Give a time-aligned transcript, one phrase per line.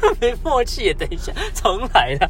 [0.20, 2.28] 没默契，等一下，重来了。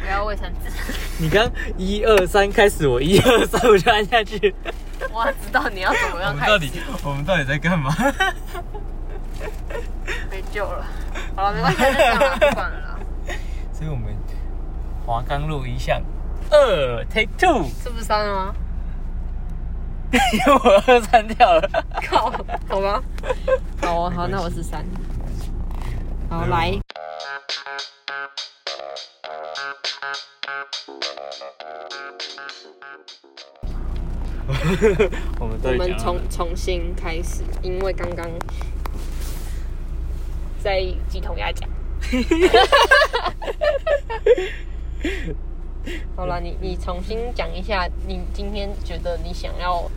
[0.00, 0.70] 不要卫生纸。
[1.18, 4.54] 你刚一二三开始，我一二三我就按下去。
[5.12, 6.52] 我知道你要怎么样开始。
[6.52, 6.72] 我们到底
[7.04, 7.94] 我们到底在干嘛？
[10.30, 10.86] 没救了。
[11.34, 12.98] 好了，没关系，就这样了，不管了。
[13.72, 14.14] 所以我们
[15.04, 16.00] 华冈路一巷
[16.50, 18.54] 二 take two，是不是三了吗？
[20.12, 21.68] 因为我二删掉了。
[22.08, 22.32] 靠，
[22.68, 23.02] 好吧。
[23.82, 24.84] 好啊，好，那我是三。
[26.30, 26.78] 好，来。
[35.40, 38.28] 我们我们重重新开始，因为刚刚
[40.62, 41.68] 在鸡同鸭讲。
[46.16, 49.90] 好了，你你重新讲一下，你今天觉得你想要，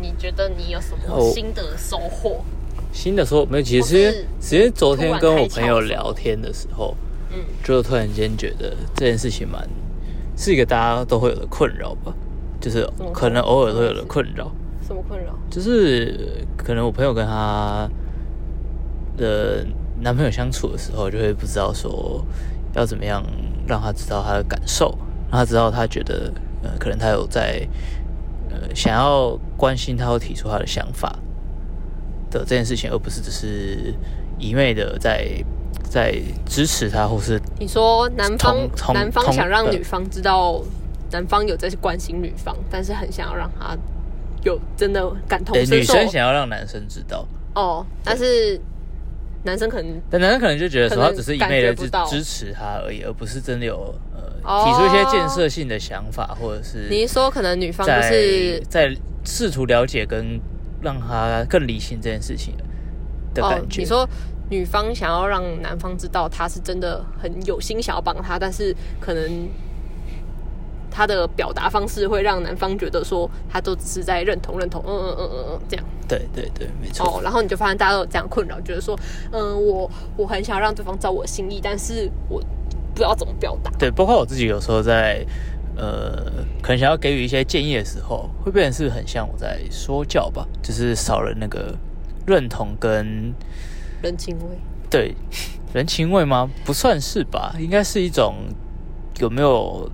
[0.00, 2.44] 你觉得你有什么新的收获？
[2.92, 6.96] 新的收获没有，其实其实昨天跟我朋友聊天的时候，
[7.30, 9.68] 嗯，就突然间觉得这件事情蛮
[10.36, 12.14] 是一个大家都会有的困扰吧。
[12.60, 14.50] 就是可能偶尔会有的困扰，
[14.86, 15.32] 什么困扰？
[15.50, 17.88] 就是可能我朋友跟她
[19.16, 19.64] 的
[20.00, 22.24] 男朋友相处的时候，就会不知道说
[22.74, 23.22] 要怎么样
[23.66, 24.96] 让他知道他的感受，
[25.30, 27.66] 让他知道他觉得呃，可能他有在
[28.50, 31.18] 呃想要关心他或提出他的想法
[32.30, 33.94] 的这件事情，而不是只是
[34.38, 35.28] 一昧的在
[35.82, 40.60] 在支持他，或是你说男方男方想让女方知道。
[41.10, 43.76] 男方有在关心女方，但是很想要让他
[44.44, 45.76] 有真的感同身受。
[45.76, 48.60] 女生想要让男生知道哦，但是
[49.42, 60.38] 男生可能，但男生可能就觉得说他只是一味的支支持他而已，而不是真的有呃提出一些建设性的想法，或者是你说可能女方就是在试图了解跟
[60.82, 62.54] 让他更理性这件事情
[63.32, 63.80] 的感觉。
[63.80, 64.06] 你说
[64.50, 69.48] 女方想要让男方知道他是真的很有心想要帮他，但是可能。
[70.90, 75.84] 他的表达方式会让男方觉得说，他都只是在认同认同，嗯嗯嗯嗯嗯，这样。
[76.08, 77.06] 对对对，没错。
[77.06, 78.98] 哦，然后你就发现大家都有这样困扰，觉得说，
[79.30, 83.70] 嗯，我我很想让对方知道我心意，但是我不知道怎么表达。
[83.78, 85.24] 对，包括我自己有时候在，
[85.76, 86.32] 呃，
[86.62, 91.74] 可能想要给予一些建议的时候，会变成是很像我在说教吧，就是少了那个
[92.26, 93.34] 认同跟
[94.00, 94.58] 人情味。
[94.88, 95.14] 对，
[95.74, 96.50] 人情味吗？
[96.64, 98.34] 不算是吧，应该是一种
[99.18, 99.90] 有没有。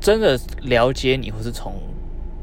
[0.00, 1.74] 真的了解你，或是从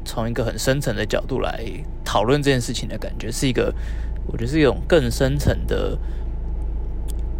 [0.04, 1.64] 从一个很深层的角度来
[2.04, 3.74] 讨论这件事情的感觉，是一个
[4.26, 5.98] 我觉得是一种更深层的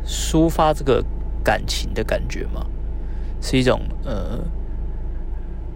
[0.07, 1.05] 抒发这个
[1.45, 2.67] 感情的感觉吗？
[3.41, 4.41] 是一种呃，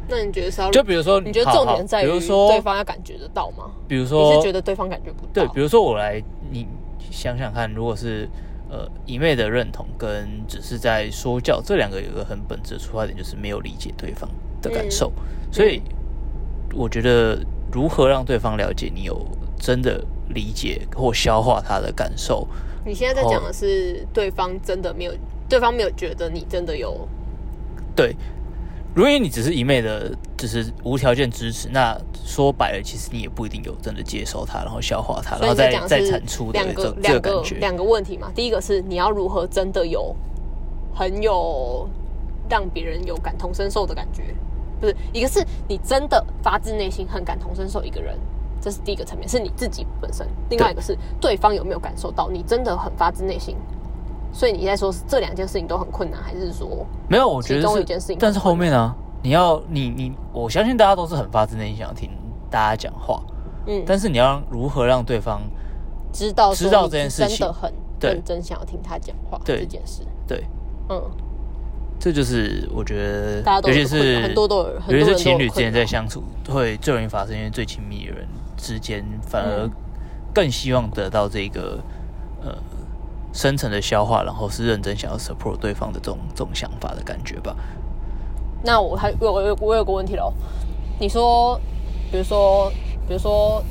[0.09, 0.71] 那你觉得是要？
[0.71, 3.71] 就比如说，你觉得重点在于说对方要感觉得到吗？
[3.87, 5.33] 比如说，你是觉得对方感觉不到？
[5.33, 6.67] 对，比如说我来，你
[7.11, 8.29] 想想看，如果是。
[8.71, 14.31] 呃，一昧的认同跟只是在说教，这两个有一个很本质的出发点，就是没有理解对方
[14.63, 15.13] 的感受。
[15.17, 15.83] 嗯、所以，
[16.73, 19.27] 我觉得如何让对方了解你有
[19.59, 22.47] 真的理解或消化他的感受。
[22.87, 25.13] 你现在在讲的是对方真的没有，
[25.49, 27.09] 对方没有觉得你真的有
[27.97, 28.15] 对。
[28.95, 38.33] 如果你只是一昧的，只是无条件支持，那说白了，其实你也不一定有真的接受它，然后消化它，然后再再产出两个两个两个问题嘛。
[38.35, 40.17] 第一个是你要如何真的有
[40.95, 41.87] 很有
[42.49, 44.35] 让别人有感同身受的感觉，
[44.81, 48.19] 不是一个是你真的发自内心很感同身受一个人，
[48.63, 50.27] 这是第一个层面，是你自己本身。
[50.49, 53.55] 另外一个是对方有没有感受到你真的很发自内心。
[54.33, 57.29] 所以你在说这两件事情都很困难，还是说没有？
[57.29, 58.97] 我觉得中一件事情，但是后面呢、啊？
[59.23, 62.11] 你要你你，我相信大家都是很发自内心想要听
[62.51, 63.23] 大家讲话，
[63.67, 65.43] 嗯，但是你要如何让对方
[66.13, 70.03] 知道知道这件事情真的很认真想要听他讲话这件事？
[70.27, 70.45] 对，
[70.89, 71.03] 嗯，
[71.99, 78.27] 这就是我觉得，大家都尤其是很多都有，尤其是情侣之间在相处会最容易发生，因为最亲密的人
[78.57, 79.69] 之间反而
[80.33, 81.79] 更希望得到这个
[82.43, 82.57] 呃。
[83.33, 87.55] 深层的消化，然后是认真想要 support 对方的这种这种想法的感觉吧。
[88.63, 90.33] 那我还我我我有个问题喽，
[90.99, 91.59] 你说，
[92.11, 92.71] 比如说，
[93.09, 93.63] 比如说，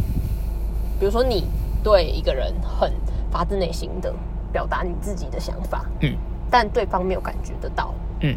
[1.00, 1.45] 比如说你
[1.83, 2.91] 对一个人很
[3.31, 4.13] 发自内心的
[4.51, 6.15] 表达你自己的想法，嗯，
[6.50, 8.36] 但对方没有感觉得到，嗯，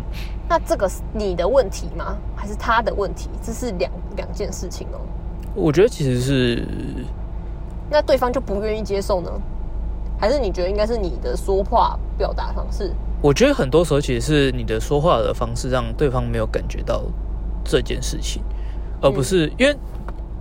[0.49, 2.17] 那这个是你的问题吗？
[2.37, 3.31] 还是他的问题？
[3.43, 5.01] 这是两两件事情哦。
[5.55, 6.67] 我觉得其实是，
[7.91, 9.31] 那对方就不愿意接受呢？
[10.19, 12.93] 还是你觉得应该是你的说话表达方式？
[13.23, 17.05] 我觉得很多时候其实是你的说话的方式让对方没有感觉到
[17.65, 18.43] 这件事情，
[19.01, 19.77] 而不是、嗯、因为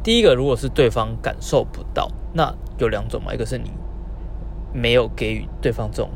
[0.03, 3.71] 第一个，如果是对方感受不到，那有两种嘛，一个是你
[4.73, 6.09] 没有给予对方这种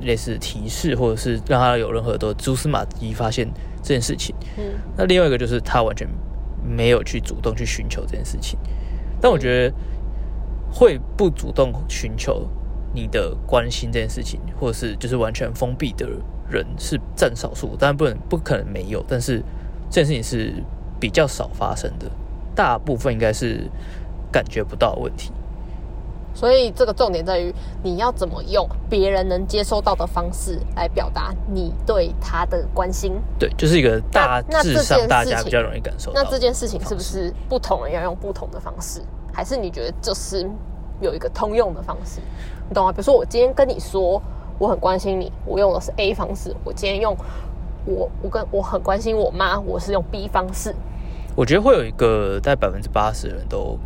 [0.00, 3.50] 类似提示，或者是让他有任何的蛛丝马迹发现
[3.82, 4.36] 这件事情。
[4.58, 4.64] 嗯，
[4.94, 6.06] 那另外一个就是他完全
[6.62, 8.58] 没有去主动去寻求这件事情。
[9.22, 9.74] 但我觉得
[10.70, 12.46] 会不主动寻求
[12.96, 16.08] 你的关心这件事情，或者是就是完全封闭的
[16.48, 19.42] 人是占少数，当然不能不可能没有，但是
[19.90, 20.54] 这件事情是
[20.98, 22.10] 比较少发生的，
[22.54, 23.70] 大部分应该是
[24.32, 25.30] 感觉不到的问题。
[26.34, 27.50] 所以这个重点在于
[27.82, 33.14] 你要怎么用别人能接收到的方式来表达你对他的关心。
[33.38, 36.22] 对，就是一个大致上大家比较容易感受到。
[36.22, 39.00] 那这件事情是不是不同人要用不同的方式？
[39.32, 40.46] 还是你觉得这是
[41.00, 42.20] 有一个通用的方式？
[42.68, 42.92] 你懂吗？
[42.92, 44.20] 比如说我今天跟你说
[44.58, 47.16] 我很关心你，我用的是 A 方式；我今天用
[47.84, 50.74] 我我跟我很关心我妈，我是用 B 方式。
[51.34, 53.78] 我觉得会有一个在百分之八十的人都。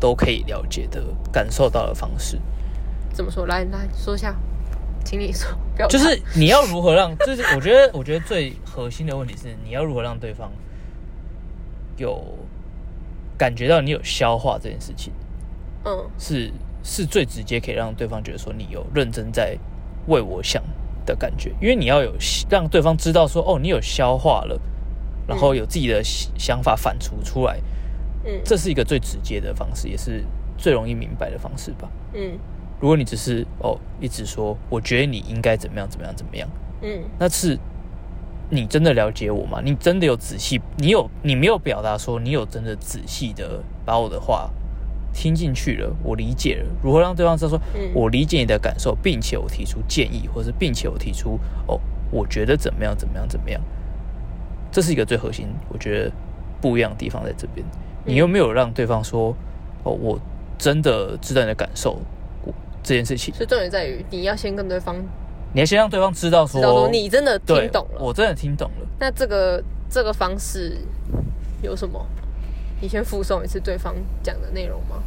[0.00, 1.02] 都可以了解的、
[1.32, 2.38] 感受到的方式，
[3.14, 3.46] 怎么说？
[3.46, 4.34] 来来说一下，
[5.02, 5.48] 请你说。
[5.88, 10.50] 就是你要如何让，就是我觉得，我觉得最核心的问题是，你要如何让对方
[11.96, 12.22] 有
[13.38, 15.10] 感觉到你有消化这件事情。
[15.84, 16.50] 嗯，是
[16.82, 19.58] 是最直接可以让对方觉得说你有认真在
[20.06, 20.62] 为我想
[21.06, 22.12] 的感觉，因为你要有
[22.48, 24.60] 让对方知道说，哦，你有消化了，
[25.26, 27.60] 然后有自己的想法反刍出来。
[28.24, 30.24] 嗯，这是一个最直接的方式，也是
[30.56, 31.88] 最容易明白的方式吧。
[32.14, 32.38] 嗯，
[32.80, 36.48] 如果你只是哦一直说，我觉得你应该怎么样怎么样怎么样，
[36.80, 37.58] 嗯，那是
[38.48, 39.60] 你真的了解我吗？
[39.62, 40.58] 你真的有仔细？
[40.78, 44.50] 你有你没有表达说你有真的仔细的把我的话
[45.14, 45.90] 听进去了？
[46.02, 47.60] 我理解了，如何让对方知道说，
[47.94, 51.80] 我理解你的感受，并且我提出建议，或者是并且我提出哦，
[52.10, 53.60] 我觉得怎么样怎么样怎么样，
[54.70, 56.12] 这是一个最核心，我觉得
[56.60, 57.64] 不一样的地方在这边。
[58.04, 59.34] 你又没有让对方说
[59.84, 60.20] ：“哦，我
[60.58, 61.98] 真的知道你的感受，
[62.82, 64.96] 这件事情。”所以重点在于你要先跟对方，
[65.54, 68.86] 你要先让对方知道说，知道说你真的听懂了，我真的听懂了。
[68.98, 70.76] 那这个这个方式
[71.62, 72.04] 有什么？
[72.84, 75.02] 你先附送一次对方讲的内容吗？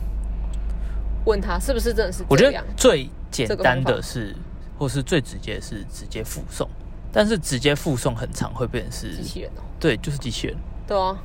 [1.26, 2.26] 问他是不是真的是？
[2.28, 4.36] 我觉得最简单的是，
[4.80, 6.68] 或是最直接的是直接附送，
[7.12, 9.62] 但是直接附送很长会变成是机器人哦。
[9.80, 10.58] 对，就是机器人。
[10.88, 11.16] 对啊。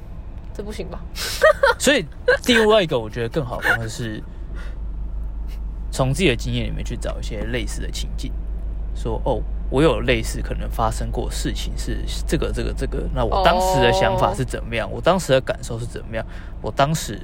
[0.55, 1.01] 这不行吧？
[1.81, 2.05] 所以
[2.45, 4.23] 另外一个我觉得更好的方式是，
[5.91, 8.31] 从自己的经验里面去找一些类似的情境，
[8.95, 9.41] 说哦，
[9.73, 11.97] 我有类似可能发生过事情是
[12.27, 14.87] 这个这个这个，那我当时的想法是怎么样？
[14.93, 16.23] 我当时的感受是怎么样？
[16.61, 17.19] 我当时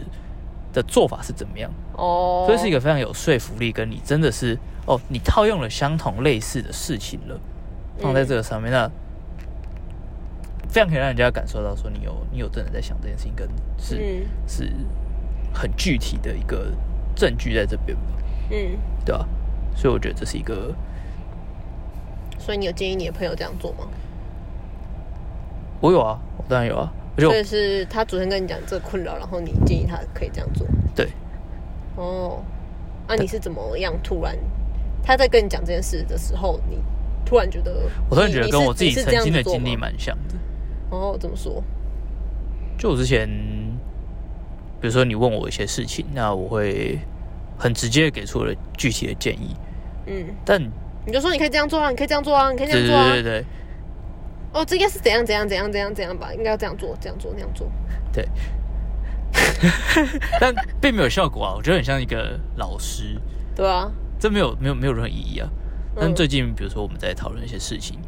[0.73, 1.71] 的做法是怎么样？
[1.93, 7.39] 哦，所以是一个非常有说服力，跟你真的是哦，你套用了相同类似的事情了，
[7.99, 8.91] 放在这个上面那。
[10.71, 13.49] 非常可以让人家感受到说你有你有真的在想这件事情，跟
[13.79, 14.73] 是、嗯、是
[15.53, 16.73] 很具体的一个
[17.15, 18.03] 证据在这边吧，
[18.50, 19.27] 嗯，对吧？
[19.75, 20.75] 所以我觉得这是一个。
[22.49, 23.87] 所以你有建议你的朋友这样做吗？
[25.83, 26.91] 我有啊，我当然有啊。
[27.19, 30.67] 所以是他昨天跟你讲这个困扰，然后你建议他可以这样做。
[30.95, 31.11] 对。
[31.97, 32.43] 哦，
[33.06, 34.35] 那、啊、你是怎么样突然
[35.03, 36.79] 他在跟你讲这件事的时候，你
[37.23, 37.83] 突然觉得？
[38.09, 40.35] 我突然觉得跟我自己曾经的经历蛮像的。
[40.89, 41.62] 哦，怎么说？
[42.79, 43.29] 就我之前，
[44.81, 46.99] 比如说你问我一些事情，那我会
[47.59, 49.55] 很直接给出了具体的建议。
[50.06, 50.62] 嗯，但
[51.09, 53.05] 你就说你可以这样做啊，你可以这样做啊，你可以这样做啊。
[53.09, 53.45] 对对对对。
[54.53, 56.33] 哦，这应该是怎样怎样怎样怎样怎样吧？
[56.35, 57.67] 应该要这样做，这样做，那样做。
[58.12, 58.29] 对。
[60.38, 61.55] 但并没有效果啊！
[61.57, 63.19] 我觉得很像一个老师。
[63.57, 63.91] 对啊。
[64.21, 65.49] 这没有没有没有任何意义啊！
[65.97, 67.99] 但最近，比如说我们在讨论一些事情。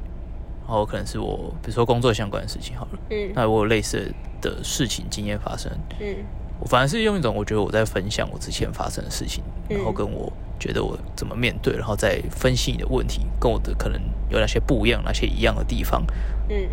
[0.62, 6.14] 然后可能是我，比如说工作相关的事情好了，嗯，那我有类似的事情经验发生，嗯，
[6.61, 16.05] 我反而是用一种我觉得我在分享我之前发生的事情，嗯，然后跟我觉得我怎么面对，然后再分析你的问题，跟我的可能有哪些不一样，哪些一样的地方，
[16.49, 16.69] 嗯，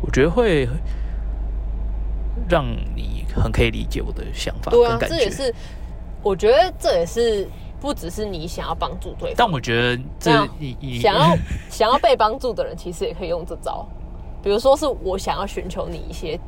[0.00, 0.68] 我觉得会
[2.48, 4.70] 让你很可以理解我的想法。
[4.70, 5.54] 对啊，这也是，
[6.22, 7.48] 我觉得这也是。
[7.78, 10.30] 不只是你想要帮助对方，但我觉得这
[10.98, 11.36] 想要
[11.70, 13.86] 想要被帮助的人，其实也可以用这招。
[14.42, 16.40] 比如说，是我想要寻求你一些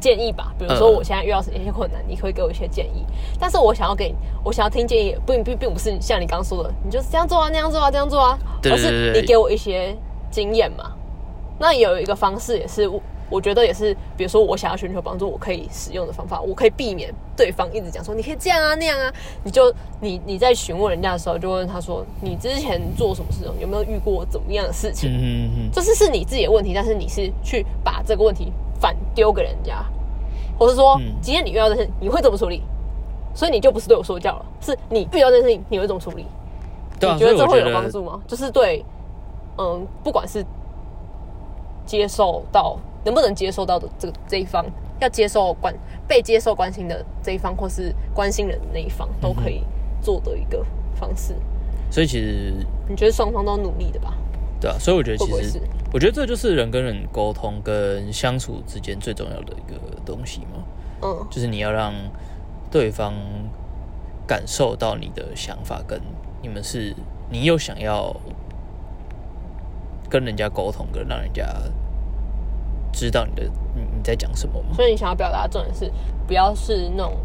[0.00, 0.52] 建议吧。
[0.58, 3.04] 比如说，我现在遇到一些困难，你可以给我一些建议。
[3.38, 9.94] 但是我想要给我想要听建议，并并并不是像你刚刚说的，你就是这样做啊，那样做啊，这样做啊，而是你给我一些
[10.30, 10.92] 经验嘛。
[11.58, 12.90] 那有一个方式也是。
[13.32, 19.12] 我觉得也是，比如说我想要寻求帮助，我可以使用的方法，我可以避免对方一直讲说你可以这样啊那样啊。
[19.44, 25.08] 你就你你在询问人家的时候，就问他说你之前做什么事情，有没有遇过怎么样的事情？
[25.08, 29.84] 嗯嗯嗯，这是是你自己的问题，但是你是去把这个问题反丢给人家，
[30.58, 32.62] 我是说今天你遇到这事，你会怎么处理？
[33.34, 36.26] 所以你就不是对我说教了，是你遇到这件事情你会怎么处理？
[36.94, 38.20] 你觉得这会有帮助吗？
[38.26, 38.84] 就是对，
[39.56, 40.44] 嗯，不管是
[41.86, 44.64] 接受到能不能接受到的这个这一方，
[44.98, 45.74] 要接受关
[46.08, 49.62] 被接受关心的这一方，或是关心人的那一方，都可以
[50.02, 51.34] 做的一个方式。
[51.90, 52.54] 所以其实
[52.88, 54.14] 你觉得双方都努力的吧？
[54.60, 55.60] 对啊，所以我觉得其实
[55.92, 60.62] 我觉得这就是人跟人沟通跟相处之间最重要的一个东西嘛。
[61.02, 61.94] 嗯，就是你要让
[62.70, 63.14] 对方
[64.26, 65.98] 感受到你的想法，跟
[66.42, 66.94] 你们是
[67.30, 68.14] 你又想要
[70.08, 71.46] 跟人家沟通，跟让人家
[72.92, 74.74] 知道你的你你在讲什么嘛？
[74.74, 75.90] 所以你想要表达的重点是，
[76.26, 77.16] 不要是那种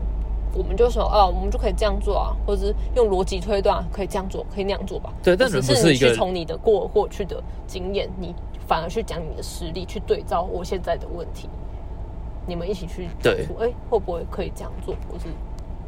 [0.55, 5.13] 我们就说哦，我们就可以这样做啊，或者是用逻辑推断可以这样做，可以那样做吧？
[5.21, 8.33] 对，但是不是一个从你的过过去的经验，你
[8.67, 11.49] 反而去讲你的实力，去对照我现在的问题，
[12.47, 14.95] 你们一起去对，哎，会不会可以这样做？
[15.11, 15.25] 或是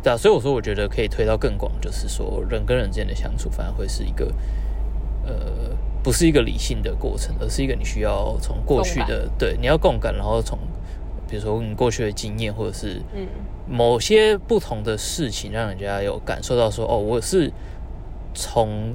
[0.04, 4.26] 对啊，所以我说，我觉得可以推到更广，就是说人跟人之间的相处，反而会是一个
[5.26, 5.78] 呃。
[6.04, 10.58] 不是一个理性的过程，而是一个你需要从过去的对，你要共感，然后从
[11.28, 13.28] 比如说你过去的经验，或者是嗯
[13.70, 17.52] 某些不同的事情，让人家有感受到说哦，我是
[18.34, 18.94] 从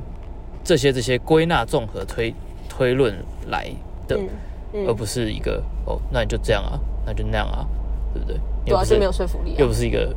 [0.64, 2.34] 这些这些归纳综合推
[2.68, 3.14] 推论
[3.48, 3.70] 来
[4.08, 4.28] 的，嗯
[4.74, 7.66] 嗯、而不是一个哦，那你就这样啊，那就那样啊，
[8.14, 8.36] 对不对？
[8.66, 10.14] 主要是没有说服力、啊，又不是一个。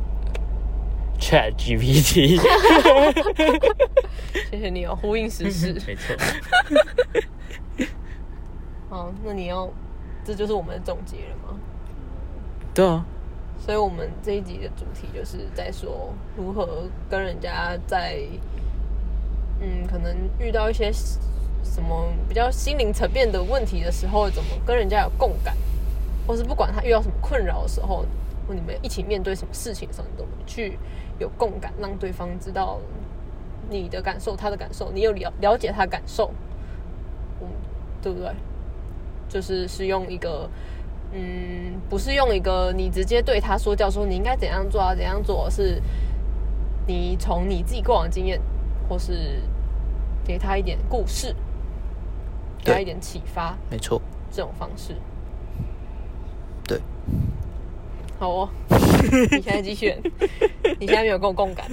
[1.18, 2.38] Chat GPT，
[4.50, 6.14] 谢谢你哦，呼应时事， 没错。
[8.90, 9.66] 好，那你要，
[10.26, 11.58] 这就是我们的总结了吗？
[12.74, 13.02] 对啊。
[13.66, 18.20] 所以，我们这一集的主题就是在说如何跟人家在，
[19.60, 25.56] 嗯，可能遇到一些什么比较心灵层面的问题的时候，怎么跟人家有共感，
[26.28, 28.06] 或是不管他遇到什么困扰的时候，
[28.46, 30.78] 或你们一起面对什么事情的时候，你怎么去。
[31.18, 32.78] 有共感，让对方知道
[33.70, 36.30] 你的感受，他的感受，你有了了解他的感受，
[37.40, 37.48] 嗯，
[38.02, 38.30] 对不对？
[39.26, 40.46] 就是是用一个，
[41.12, 45.80] 嗯，不是用一个你直接对他说教，说你应该怎样做啊，怎样做，是
[46.86, 48.40] 你从你自己过往的经验，
[48.88, 49.40] 或是
[50.24, 51.34] 给他一点故事，
[52.62, 54.94] 给他一点启发，没错，这种方式，
[56.64, 56.80] 对。
[58.18, 58.48] 好哦，
[59.30, 59.94] 你现在继续，
[60.80, 61.70] 你现在没有跟我共感。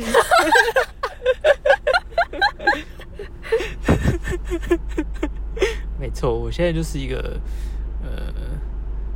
[5.97, 7.39] 没错，我现在就是一个
[8.03, 8.33] 呃，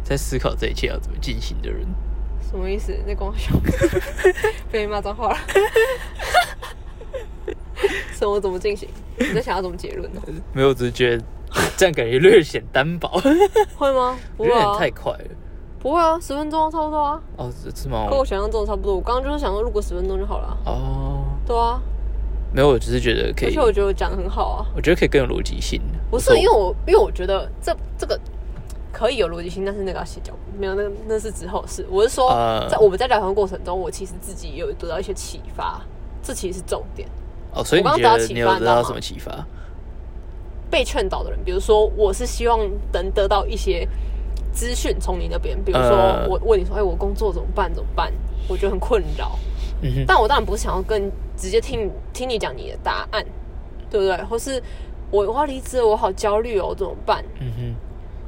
[0.07, 1.85] 在思考这一切要怎么进行的人。
[2.49, 2.97] 什么意思？
[3.05, 3.51] 在跟我笑？
[4.71, 5.37] 被你骂脏话了？
[8.13, 8.87] 什么怎么进行？
[9.17, 10.21] 你在想要怎么结论呢？
[10.53, 11.23] 没有，只是觉得
[11.75, 13.09] 这样感觉略显单薄。
[13.75, 14.17] 会吗？
[14.37, 15.25] 不会啊，太快了。
[15.79, 17.21] 不会啊，十分钟差不多啊。
[17.35, 18.07] 哦，是吗？
[18.09, 18.95] 跟我想象中的差不多。
[18.95, 20.57] 我刚刚就是想说，如果十分钟就好了。
[20.65, 21.25] 哦。
[21.45, 21.81] 对啊。
[22.53, 23.49] 没有，我只是觉得可以。
[23.49, 24.65] 而且我觉得我讲的很好啊。
[24.73, 25.81] 我觉得可以更有逻辑性。
[26.09, 28.17] 不是，因为我因为我觉得这这个
[28.97, 31.85] 可以有逻辑性，但是那个要写脚本，没有那个那是之后的事。
[31.91, 32.29] 我是说，
[32.69, 35.81] 在我们在聊天过程中，我其实自己也有得到一些启发，
[36.23, 37.07] 这其实是重点。
[37.53, 39.45] 哦，所以你觉得你有得到什么启发？
[40.71, 42.59] 被劝导的人，比如说，我是希望
[42.91, 43.87] 能得到一些。
[44.53, 45.91] 资讯从你那边，比如说
[46.27, 47.71] 我问你说：“哎、呃，我工作怎么办？
[47.71, 48.11] 怎么办？”
[48.49, 49.37] 我觉得很困扰。
[50.07, 53.23] 但我当然不是想要跟直接听听你讲你的答案，
[53.87, 54.17] 对不对？
[54.25, 54.59] 或是
[55.11, 57.23] 我我要离职了，我好焦虑哦，怎么办？
[57.39, 57.75] 嗯哼。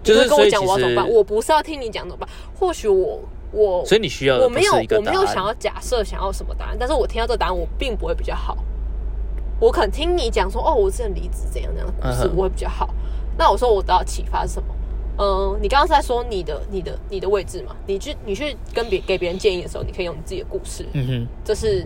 [0.04, 1.10] 就是跟我讲我要怎么办？
[1.10, 2.30] 我不是要听你讲怎么办？
[2.58, 3.20] 或许我
[3.52, 8.58] 我所以你需要我没有我没有想要假设想要什么答案，但是我听到这个答案，我并不会比较好。
[9.60, 12.90] 我可能听你讲说：“哦，我之前离职怎样怎样的故事，我会比较好。”
[13.38, 14.68] 那我说我得到启发是什么？
[15.18, 17.76] 嗯，你刚刚是在说你的、你的、你的位置嘛？
[17.86, 20.86] 你去、你去跟别给别人建议的时候，你可以用你自己的故事。
[20.94, 21.86] 嗯哼，这是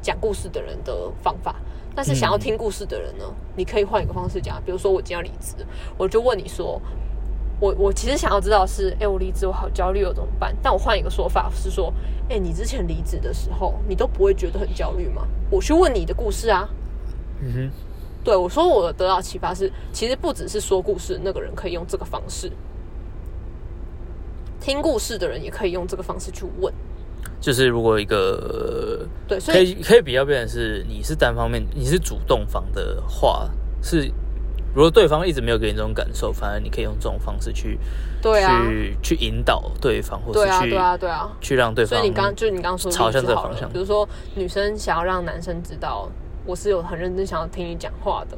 [0.00, 1.56] 讲故事的人的方法。
[1.94, 4.62] 但是想要听故事的人呢，嗯、你可以换一个方式讲。
[4.64, 5.56] 比如说，我今天要离职，
[5.96, 6.80] 我就问你说，
[7.60, 10.56] 我我其实想要知道是，哎、欸，我离职我好焦虑，我怎么办？
[10.62, 11.92] 但我换一个说法是说，
[12.28, 15.26] 哎、欸，你之前离职的时候，你都不会觉得很焦虑吗？
[15.50, 16.68] 我去问你的故事啊。
[17.40, 17.70] 嗯哼。
[18.24, 22.52] 对，我说，我得到启发是，其实不只是说故事那个人可以用这个方式，
[24.60, 26.72] 听故事的人也可以用这个方式去问。
[27.42, 33.50] 就是如果一个对，所以可以可以比较变成是你是单方面，你是主动方的话，
[33.82, 34.10] 是
[34.74, 37.78] 如果对方一直没有给你这种感受，反而你可以用这种方式去
[38.22, 41.98] 对啊，去去引导对方，或者去对啊对啊，去让对方。
[41.98, 46.08] 所以你刚就你刚刚说朝向这个方向，比如说女生想要让男生知道。
[46.44, 48.36] 我是有很认真想要听你讲话的，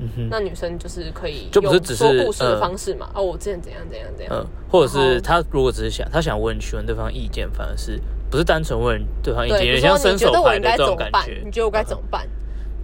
[0.00, 3.08] 嗯哼，那女生就是可以就不是只是说故事的方式嘛？
[3.14, 8.00] 呃、哦，我之前怎样怎样怎样，嗯，或者是他如果只是想他想问询问对方意见，反而是
[8.34, 11.40] 不是单纯问对方意见，有点像伸手牌的这种感觉。
[11.44, 12.26] 你觉得我该怎么办？
[12.26, 12.30] 嗯、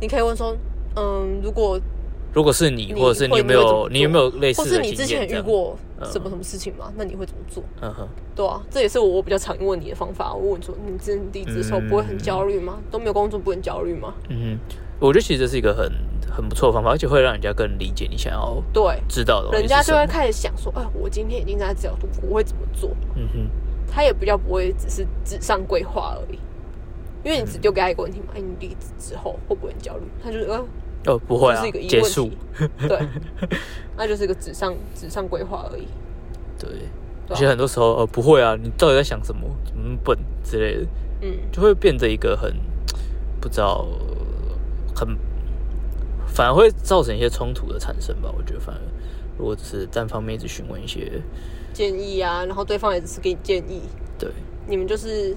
[0.00, 0.56] 你可以问说，
[0.94, 1.76] 嗯，如果
[2.32, 6.84] 如果是你，或者是你有没有你，有没有类似的，或是你之前遇过什么什么事情吗？
[6.90, 7.64] 嗯、那你会怎么做？
[7.80, 10.32] 嗯哼，对啊，这也是我我比较常问你的方法。
[10.32, 12.74] 我问说，你自离职的时候不会很焦虑吗？
[12.78, 14.14] 嗯、都没有工作不会很焦虑吗？
[14.28, 15.90] 嗯哼，我觉得其实这是一个很
[16.30, 22.90] 很不错的方法，而且会让人家更理解你想要对知道的，人家就会开始想说，哎，我今天已经在这条路，我会怎么做？
[23.16, 23.50] 嗯哼，
[23.90, 26.38] 他也比较不会只是纸上规划而已，
[27.24, 30.04] 因为你只丢给他一个问题嘛，哎，你离职之后会不会很焦虑？
[30.22, 30.64] 他就是呃。
[31.06, 32.30] 哦，不会啊，是一个结束，
[32.86, 32.98] 对，
[33.96, 35.88] 那就是一个 纸上纸上规划而已。
[36.58, 36.68] 对，
[37.30, 39.40] 而且很多时候，呃，不会啊，你到底在想什么？
[39.64, 40.86] 怎么笨之类的，
[41.22, 42.54] 嗯，就会变得一个很
[43.40, 43.88] 不知道，
[44.94, 45.16] 很
[46.26, 48.30] 反而会造成一些冲突的产生吧。
[48.36, 48.80] 我觉得，反而
[49.40, 51.10] 如果只是单方面一直询问一些
[51.72, 53.80] 建议啊，然后对方也只是给你建议，
[54.18, 54.30] 对，
[54.68, 55.34] 你们就是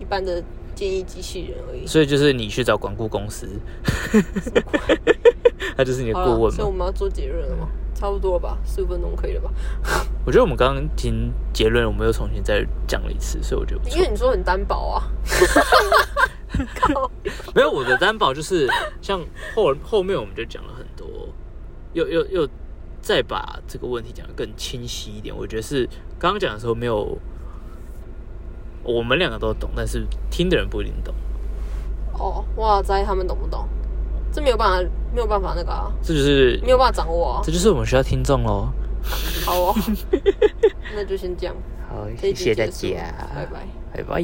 [0.00, 0.42] 一般的。
[0.74, 3.46] 建议机器人而已，所以就是你去找管顾公司，
[5.76, 6.50] 他就是你的顾问。
[6.50, 7.68] 所以我们要做结论了吗？
[7.94, 9.50] 差不多吧，十五分钟可以了吧？
[10.24, 15.04] 我觉得我们刚刚听结论，我们又重新再讲了一次，所以我觉得因为你说很单薄啊，
[17.54, 18.66] 没有我的担保就是
[19.02, 19.20] 像
[19.54, 21.06] 后后面我们就讲了很多，
[21.92, 22.48] 又又又
[23.02, 25.36] 再把这个问题讲得更清晰一点。
[25.36, 25.86] 我觉得是
[26.18, 27.18] 刚刚讲的时候没有。
[28.84, 31.14] 我们两个都懂，但是听的人不一定懂。
[32.14, 33.68] 哦，哇在，他们懂不懂？
[34.32, 35.92] 这没有办法，没有办法那个啊。
[36.02, 37.40] 这就是没有办法掌握啊。
[37.44, 38.72] 这就是我们需要听众喽。
[39.46, 39.74] 好哦，
[40.96, 41.54] 那就先这样。
[41.88, 44.20] 好，谢谢大家，拜拜，拜拜。